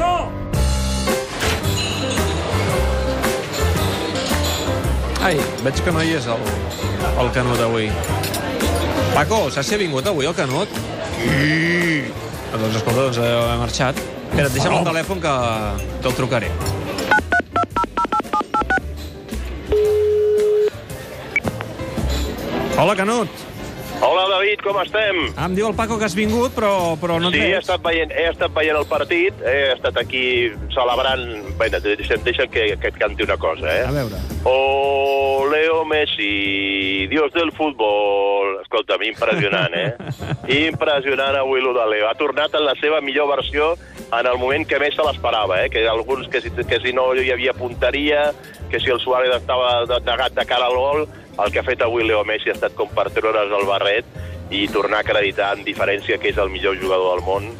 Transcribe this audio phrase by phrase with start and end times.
[0.00, 0.32] Paco!
[5.20, 6.46] Ai, veig que no hi és el,
[7.20, 7.90] el Canut avui.
[9.12, 10.72] Paco, saps si ha vingut avui el Canut?
[11.18, 12.08] Sí.
[12.54, 14.00] Doncs escolta, doncs eh, ha marxat.
[14.30, 15.36] Espera, deixa'm el telèfon que,
[16.00, 16.50] que el trucaré.
[22.80, 23.49] Hola, Canut.
[24.00, 25.18] Hola, David, com estem?
[25.36, 27.58] Ah, em diu el Paco que has vingut, però, però no et sí, he veig.
[27.60, 30.22] estat, veient, he estat veient el partit, he estat aquí
[30.72, 31.26] celebrant...
[31.60, 33.84] Bé, deixa'm, deixa'm que, que et canti una cosa, eh?
[33.84, 34.22] A veure.
[34.48, 38.56] Oh, Leo Messi, dios del futbol.
[38.90, 39.94] Escolta'm, impressionant, eh?
[40.66, 42.08] impressionant avui lo de Leo.
[42.08, 43.76] Ha tornat en la seva millor versió
[44.18, 45.70] en el moment que més se l'esperava, eh?
[45.70, 48.32] Que alguns que si, que si no hi havia punteria,
[48.70, 51.06] que si el Suárez estava negat de cara al gol,
[51.38, 54.06] el que ha fet avui Leo Messi ha estat com per treure's el barret
[54.50, 57.50] i tornar a acreditar en diferència que és el millor jugador del món,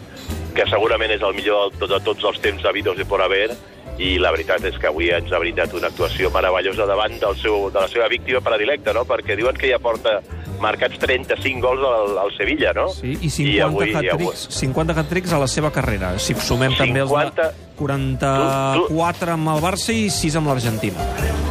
[0.57, 3.53] que segurament és el millor de, de tots els temps habidos i por haver,
[4.01, 7.69] i la veritat és que avui ens ha brindat una actuació meravellosa davant del seu,
[7.71, 9.05] de la seva víctima predilecta, no?
[9.07, 10.19] perquè diuen que ja porta
[10.61, 12.89] marcats 35 gols al, al Sevilla, no?
[12.95, 16.15] Sí, i 50 avui- hat-tricks 50 hat-tricks a la seva carrera.
[16.19, 21.05] Si sumem també els 50 de 44 amb el Barça i 6 amb l'Argentina.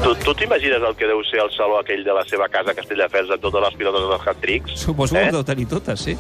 [0.04, 2.78] Tu, tu t'imagines el que deu ser el saló aquell de la seva casa a
[2.78, 4.78] Castelldefels amb totes les pilotes dels hat-tricks?
[4.86, 5.30] Suposo que Eh?
[5.30, 6.16] ho deu tenir totes, sí.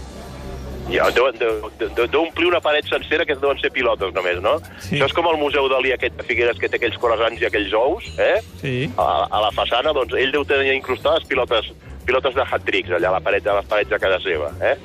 [0.89, 4.55] Ja, deu, deu, deu, deu omplir una paret sencera que deuen ser pilotes només, no?
[4.81, 4.95] Sí.
[4.97, 7.75] Això és com el Museu Dalí aquest de Figueres que té aquells corazans i aquells
[7.77, 8.39] ous, eh?
[8.57, 8.73] Sí.
[8.97, 11.69] A, a la façana, doncs, ell deu tenir incrustades pilotes,
[12.09, 14.75] pilotes de hat-tricks allà a la paret, a les parets de casa seva, eh?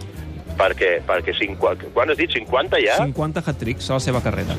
[0.55, 2.31] Perquè, perquè 50, quan has dit?
[2.31, 3.01] 50 ja?
[3.03, 4.55] 50 hat-tricks a la seva carrera.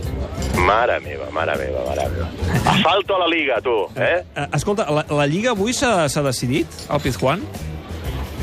[0.66, 2.28] Mare meva, mare meva, mare meva.
[2.74, 4.26] Asfalto a la Liga, tu, eh?
[4.36, 7.46] Eh, escolta, la, la Lliga avui s'ha decidit, al Pizjuán?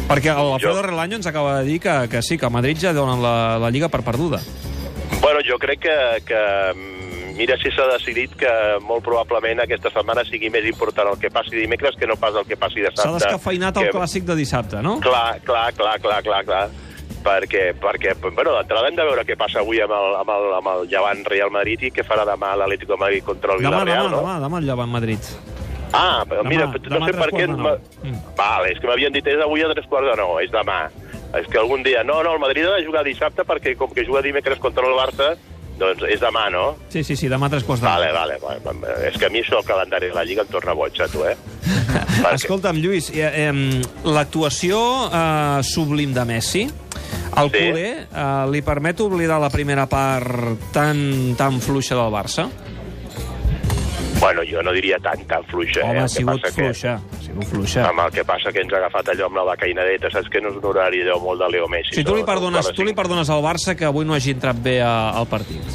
[0.09, 2.93] Perquè l'Alfredo Jo- Relaño ens acaba de dir que, que sí, que a Madrid ja
[2.97, 4.41] donen la, la Lliga per perduda.
[5.21, 6.41] Bueno, jo crec que, que
[7.43, 8.53] mira si s'ha decidit que
[8.87, 12.47] molt probablement aquesta setmana sigui més important el que passi dimecres que no pas el
[12.47, 13.03] que passi dissabte.
[13.03, 13.97] S'ha descafeinat el que...
[13.99, 14.97] clàssic de dissabte, no?
[15.03, 16.65] Clar, clar, clar, clar, clar, clar.
[17.23, 20.71] Perquè, perquè bueno, d'entrada hem de veure què passa avui amb el, amb el, amb
[20.73, 24.09] el Llevant Real Madrid i què farà demà l'Atlético de Madrid contra el Demà, Villarreal,
[24.09, 24.23] demà, no?
[24.25, 25.29] demà, demà el Llevant Madrid.
[25.93, 27.47] Ah, però Demà, mira, demà no sé per què...
[27.53, 28.03] ma- nou.
[28.03, 28.19] Mm.
[28.41, 30.81] Vale, és que m'havien dit és avui a tres quarts de nou, és demà.
[31.39, 32.03] És que algun dia...
[32.03, 34.99] No, no, el Madrid ha de jugar dissabte perquè com que juga dimecres contra el
[34.99, 35.35] Barça,
[35.79, 36.77] doncs és demà, no?
[36.93, 37.89] Sí, sí, sí, demà a tres quarts de.
[37.89, 38.95] Vale, vale, vale.
[39.09, 41.25] És que a mi això del calendari de la Lliga em torna boig, a tu,
[41.27, 41.37] eh?
[42.23, 44.79] Perquè- Escolta'm, Lluís, eh, eh, l'actuació
[45.13, 46.65] eh, sublim de Messi,
[47.35, 47.57] al Sí.
[47.59, 52.49] culer, eh, li permet oblidar la primera part tan, tan fluixa del Barça?
[54.23, 55.83] Bueno, jo no diria tan, tan fluixa.
[55.83, 56.03] Home, eh?
[56.05, 57.87] ha que sigut passa fluixa, ha sigut fluixa.
[57.89, 60.53] Amb el que passa que ens ha agafat allò amb la becainadeta, saps que no
[60.53, 61.97] és un horari allò molt de Leo Messi.
[61.99, 64.77] Si tu li perdones, tu li perdones al Barça que avui no hagi entrat bé
[64.79, 65.75] a, al partit.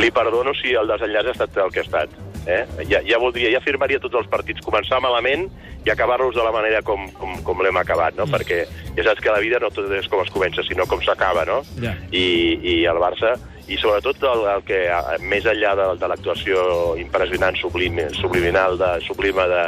[0.00, 2.16] Li perdono si el desenllaç ha estat el que ha estat.
[2.48, 2.62] Eh?
[2.88, 5.44] Ja, ja, voldria, ja firmaria tots els partits, començar malament
[5.84, 8.24] i acabar-los de la manera com, com, com l'hem acabat, no?
[8.24, 8.38] Mm.
[8.38, 8.64] Perquè
[8.96, 11.62] ja saps que la vida no tot és com es comença, sinó com s'acaba, no?
[11.82, 11.94] Ja.
[12.12, 12.24] I,
[12.62, 13.34] I el Barça,
[13.66, 14.78] i sobretot el, el que,
[15.24, 16.64] més enllà de, de l'actuació
[17.00, 19.64] impressionant, sublim, subliminal, de, sublima de,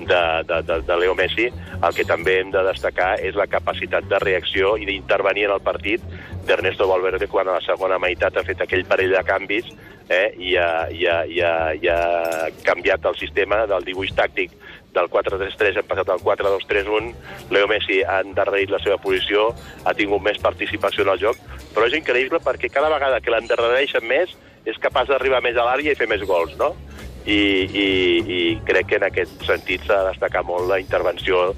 [0.00, 4.08] de, de, de, de Leo Messi, el que també hem de destacar és la capacitat
[4.10, 6.04] de reacció i d'intervenir en el partit
[6.48, 9.68] d'Ernesto Valverde quan a la segona meitat ha fet aquell parell de canvis
[10.08, 14.54] eh, i, ha, i, ha, i, ha, i ha canviat el sistema del dibuix tàctic
[14.96, 17.12] del 4-3-3 hem passat al 4-2-3-1
[17.54, 19.50] Leo Messi ha endarrerit la seva posició
[19.84, 21.40] ha tingut més participació en el joc
[21.74, 24.34] però és increïble perquè cada vegada que l'endarrereixen més
[24.68, 26.74] és capaç d'arribar més a l'àrea i fer més gols, no?
[27.28, 27.88] I, i,
[28.34, 31.52] i crec que en aquest sentit s'ha de destacar molt la intervenció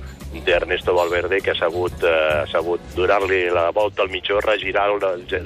[0.46, 4.88] d'Ernesto Valverde, que ha sabut, eh, ha sabut donar-li la volta al mitjó, regirar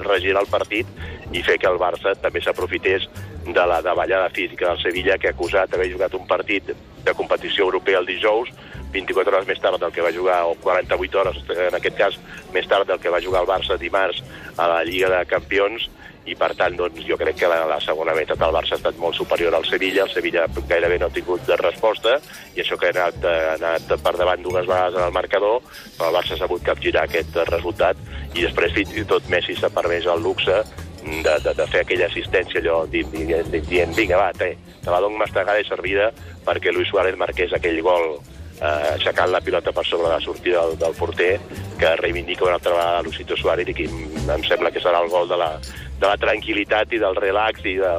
[0.05, 0.89] regirar el partit
[1.33, 3.07] i fer que el Barça també s'aprofités
[3.45, 6.73] de la davallada física del Sevilla, que ha acusat d'haver jugat un partit
[7.05, 8.49] de competició europea el dijous,
[8.95, 12.17] 24 hores més tard del que va jugar, o 48 hores, en aquest cas,
[12.55, 14.23] més tard del que va jugar el Barça dimarts
[14.57, 15.89] a la Lliga de Campions,
[16.25, 18.97] i per tant doncs, jo crec que la, la segona meitat del Barça ha estat
[18.97, 22.15] molt superior al Sevilla, el Sevilla gairebé no ha tingut de resposta,
[22.55, 25.61] i això que ha anat, ha anat per davant dues vegades en el marcador,
[25.97, 28.01] però el Barça ha sabut capgirar aquest resultat,
[28.33, 30.63] i després fins i tot Messi s'ha permès el luxe
[31.05, 35.01] de, de, de fer aquella assistència allò dient, dient, dient vinga va, te, te la
[35.03, 36.09] dono mastegada i servida
[36.45, 38.17] perquè Luis Suárez marqués aquell gol
[38.61, 41.39] eh, aixecant la pilota per sobre la sortida del, del porter
[41.79, 45.09] que reivindica una altra vegada Lucito Suárez i que em, em sembla que serà el
[45.11, 45.53] gol de la,
[45.99, 47.91] de la tranquil·litat i del relax i, de,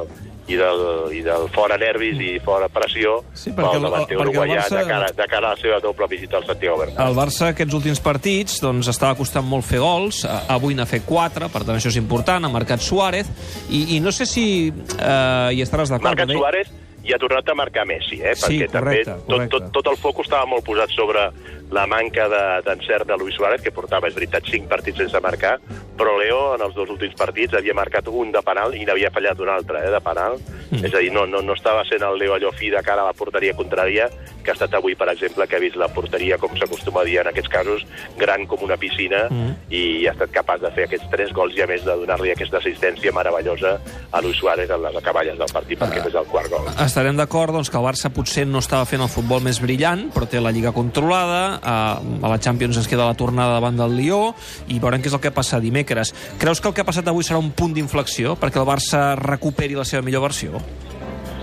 [0.47, 0.81] i del,
[1.13, 5.11] i del fora nervis i fora pressió Sí, pel el- davanter uruguaià Barça- de, cara,
[5.17, 7.05] de cara a la seva doble visita al Santiago Bernabéu.
[7.11, 11.51] El Barça aquests últims partits doncs, estava costant molt fer gols, avui n'ha fet 4,
[11.53, 13.27] per tant això és important, ha marcat Suárez,
[13.69, 16.15] i, i no sé si eh, hi estaràs d'acord.
[16.15, 16.31] Marcat.
[16.33, 16.71] Suárez
[17.07, 18.35] i ha tornat a marcar Messi, eh?
[18.35, 19.53] Sí, perquè també correcte, tot, correcte.
[19.55, 21.29] tot, tot el focus estava molt posat sobre
[21.71, 25.19] la manca de- d'encert de, de Luis Suárez, que portava, és veritat, 5 partits sense
[25.19, 25.57] marcar,
[25.97, 29.39] però Leo en els dos últims partits havia marcat un de penal i n'havia fallat
[29.39, 30.37] un altre eh, de penal.
[30.69, 30.83] Mm.
[30.83, 33.09] És a dir, no, no, no estava sent el Leo allò fi de cara a
[33.09, 34.09] la porteria contrària,
[34.43, 37.17] que ha estat avui, per exemple, que ha vist la porteria, com s'acostuma a dir
[37.19, 37.85] en aquests casos,
[38.19, 39.71] gran com una piscina, mm.
[39.73, 42.61] i ha estat capaç de fer aquests tres gols i a més de donar-li aquesta
[42.61, 43.77] assistència meravellosa
[44.11, 46.69] a Luis Suárez en les acaballes del partit, perquè és el quart gol.
[46.85, 50.27] Estarem d'acord doncs, que el Barça potser no estava fent el futbol més brillant, però
[50.29, 54.33] té la Lliga controlada, a, a la Champions ens queda la tornada davant del Lió,
[54.67, 56.13] i veurem què és el que passa dimecres.
[56.39, 59.75] Creus que el que ha passat avui serà un punt d'inflexió perquè el Barça recuperi
[59.77, 60.61] la seva millor versió?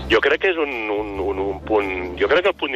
[0.05, 1.87] Jo crec que és un, un, un, un punt...
[2.19, 2.75] Jo crec que el punt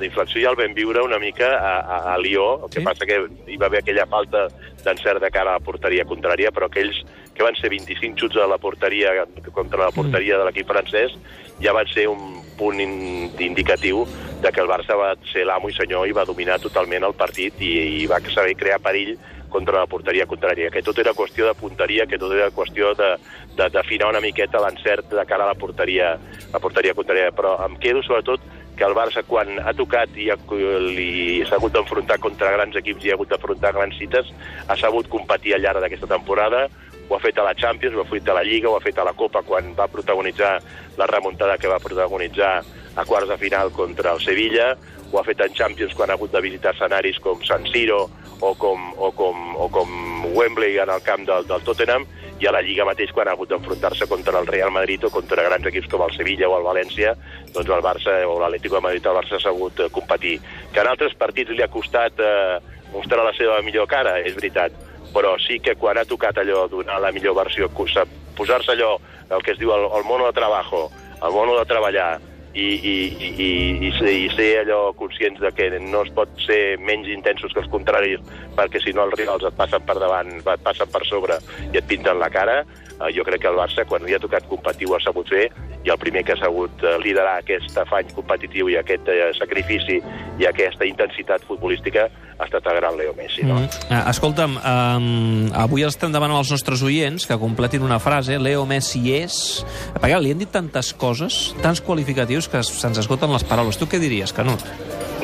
[0.00, 2.84] d'inflexió ja el vam viure una mica a, a, a Lió, el que Sí.
[2.86, 3.18] passa que
[3.52, 4.46] hi va haver aquella falta
[4.84, 7.02] d'encert de cara a la porteria contrària, però aquells
[7.34, 11.12] que van ser 25 xuts a la porteria contra la porteria de l'equip francès
[11.60, 14.04] ja van ser un punt in, indicatiu
[14.42, 17.58] de que el Barça va ser l'amo i senyor i va dominar totalment el partit
[17.62, 19.16] i, i va saber crear perill
[19.48, 23.14] contra la porteria contrària, que tot era qüestió de punteria, que tot era qüestió de,
[23.56, 26.14] de, d'afinar una miqueta l'encert de cara a la porteria,
[26.52, 27.32] la porteria contrària.
[27.32, 28.44] Però em quedo sobretot
[28.78, 33.10] que el Barça, quan ha tocat i li s'ha hagut d'enfrontar contra grans equips i
[33.10, 34.30] ha hagut d'afrontar grans cites,
[34.68, 36.68] ha sabut competir al llarg d'aquesta temporada,
[37.08, 38.98] ho ha fet a la Champions, ho ha fet a la Lliga, ho ha fet
[38.98, 40.58] a la Copa quan va protagonitzar
[40.98, 42.52] la remuntada que va protagonitzar
[42.98, 44.74] a quarts de final contra el Sevilla,
[45.10, 48.08] ho ha fet en Champions quan ha hagut de visitar escenaris com San Siro
[48.40, 49.90] o com, o com, o com
[50.36, 52.04] Wembley en el camp del, del Tottenham,
[52.38, 55.42] i a la Lliga mateix quan ha hagut d'enfrontar-se contra el Real Madrid o contra
[55.42, 57.14] grans equips com el Sevilla o el València,
[57.54, 60.36] doncs el Barça o l'Atlético de Madrid el Barça ha sabut eh, competir.
[60.72, 62.60] Que en altres partits li ha costat eh,
[62.92, 64.76] mostrar la seva millor cara, és veritat,
[65.14, 68.96] però sí que quan ha tocat allò donar la millor versió, posar-se allò,
[69.30, 70.88] el que es diu el, el mono de trabajo,
[71.22, 72.18] el mono de treballar,
[72.54, 73.48] i, i, i,
[73.86, 77.62] i, ser, i ser allò conscients de que no es pot ser menys intensos que
[77.62, 78.22] els contraris
[78.56, 81.38] perquè si no els rivals et passen per davant, et passen per sobre
[81.68, 84.48] i et pinten la cara, eh, jo crec que el Barça quan li ha tocat
[84.50, 85.46] competir ho ha sabut fer
[85.84, 90.00] i el primer que ha sabut eh, liderar aquest afany competitiu i aquest eh, sacrifici
[90.38, 92.08] i aquesta intensitat futbolística
[92.38, 93.42] ha estat el gran Leo Messi.
[93.46, 93.58] No?
[93.58, 93.86] Mm.
[93.90, 99.02] Uh, escolta'm, um, avui estem demanant als nostres oients que completin una frase, Leo Messi
[99.16, 99.64] és...
[99.98, 103.78] Perquè li han dit tantes coses, tants qualificatius, que se'ns esgoten les paraules.
[103.78, 104.62] Tu què diries, Canut?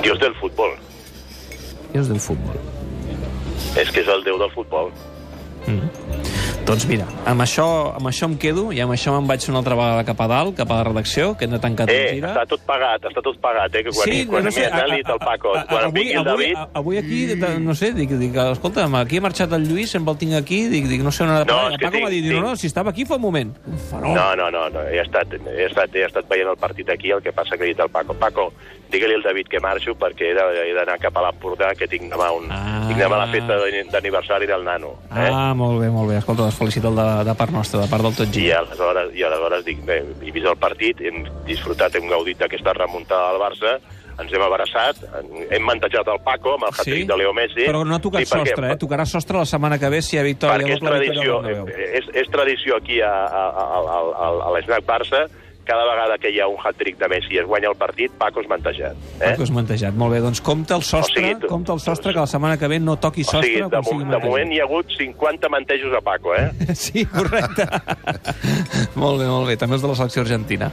[0.03, 0.75] Dios del futbol.
[1.95, 2.59] És del futbol.
[3.79, 4.91] És que és el déu del futbol.
[6.65, 9.77] Doncs mira, amb això, amb això em quedo i amb això me'n vaig una altra
[9.77, 12.31] vegada cap a dalt, cap a la redacció, que hem de tancar tot Eh, gira.
[12.33, 13.83] està tot pagat, està tot pagat, eh?
[13.85, 16.13] Que quan, Sí, quan no sé, ha a- dit el Paco, a- a- quan avui,
[16.13, 16.57] el avui, David...
[16.57, 17.27] a- avui aquí,
[17.61, 20.87] no sé, dic, dic, escolta'm, aquí ha marxat el Lluís, sempre el tinc aquí, dic,
[20.89, 21.67] dic no sé on ha de No, parar.
[21.69, 23.55] és el Paco m'ha dit, no, no, si estava aquí fa un moment.
[24.01, 24.81] No, no, no, no.
[24.89, 27.75] He, estat, he, estat, he estat veient el partit aquí, el que passa que he
[27.75, 28.55] dit al Paco, Paco,
[28.91, 32.47] digue-li al David que marxo perquè he d'anar cap a l'Empordà, que tinc demà, un,
[32.51, 32.85] Ah.
[32.89, 34.95] tinc demà la festa d'ani- d'aniversari del nano.
[35.11, 35.29] Eh?
[35.31, 36.19] Ah, molt bé, molt bé.
[36.19, 38.63] Escolta, es felicita el de, de part nostra, de part del tot I gira.
[38.63, 43.33] aleshores, I aleshores dic, bé, he vist el partit, hem disfrutat, hem gaudit d'aquesta remuntada
[43.35, 43.75] del Barça,
[44.15, 45.01] ens hem abraçat,
[45.51, 47.65] hem mantejat el Paco amb el hat-trick de Leo Messi.
[47.67, 48.77] Però no ha tocat Sí, perquè- sostre, eh?
[48.79, 50.63] Tocarà sostre la setmana que ve si hi ha victòria.
[50.69, 51.41] perquè és tradició,
[51.99, 55.25] és, és tradició aquí a, a, a, a, a, a l'Snac Barça,
[55.67, 58.41] cada vegada que hi ha un hat-trick de Messi i es guanya el partit, Paco
[58.45, 58.97] és mantejat.
[59.19, 59.31] Eh?
[59.33, 59.95] Paco és mantejat.
[59.99, 62.59] Molt bé, doncs compta el sostre, O sigui, tu- compta el sostre, que la setmana
[62.59, 65.49] que ve no toqui O sostre sigui, de, sigui de moment hi ha hagut 50
[65.49, 66.51] mantejos a Paco, eh?
[66.85, 67.67] Sí, correcte.
[69.03, 69.57] molt bé, molt bé.
[69.61, 70.71] També els de la selecció argentina.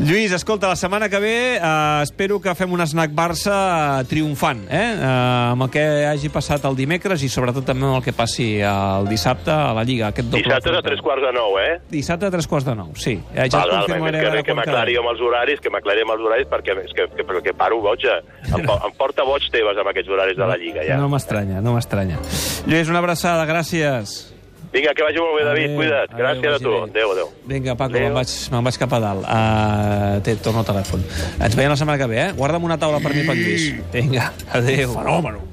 [0.00, 4.80] Lluís, escolta, la setmana que ve eh, espero que fem un snack Barça triomfant, eh?
[4.80, 5.08] eh?
[5.52, 9.08] Amb el que hagi passat el dimecres i sobretot també amb el que passi el
[9.10, 10.10] dissabte a la Lliga.
[10.10, 11.78] Aquest doble Dissabte a tres quarts de nou, eh?
[11.90, 13.18] Dissabte a tres quarts de nou, sí.
[13.34, 16.04] Eh, ja val, et val, confirmaré que, a que m'aclari amb els horaris, que m'aclari
[16.06, 18.20] amb els horaris, perquè és que, que, que paro boja.
[18.50, 20.98] Em, em porta boig teves amb aquests horaris de la Lliga, ja.
[21.00, 22.20] No m'estranya, no m'estranya.
[22.66, 24.30] Lluís, una abraçada, gràcies.
[24.70, 26.12] Vinga, que vagi molt bé, David, Adéu, cuida't.
[26.14, 26.74] Gràcies a vagi tu.
[26.84, 27.30] Adéu, adéu.
[27.50, 29.26] Vinga, Paco, me'n vaig, me'n vaig cap a dalt.
[29.26, 31.02] Uh, té, torno al telèfon.
[31.42, 32.30] Ens veiem la setmana que ve, eh?
[32.38, 33.66] Guarda'm una taula per mi pel Lluís.
[33.90, 34.94] Vinga, adéu.
[34.94, 35.42] Fenòmeno.